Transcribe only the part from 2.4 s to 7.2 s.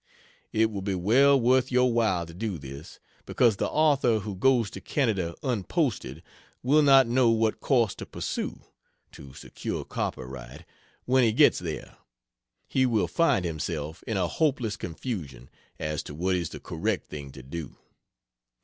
this, because the author who goes to Canada unposted, will not